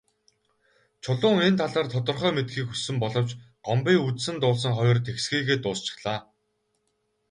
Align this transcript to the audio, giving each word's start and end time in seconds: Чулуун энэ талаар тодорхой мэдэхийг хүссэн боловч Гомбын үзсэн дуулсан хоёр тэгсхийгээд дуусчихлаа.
Чулуун 1.03 1.39
энэ 1.47 1.57
талаар 1.61 1.87
тодорхой 1.93 2.31
мэдэхийг 2.35 2.67
хүссэн 2.69 2.95
боловч 3.03 3.31
Гомбын 3.65 3.97
үзсэн 4.07 4.35
дуулсан 4.39 4.73
хоёр 4.77 4.97
тэгсхийгээд 5.07 5.61
дуусчихлаа. 5.63 6.19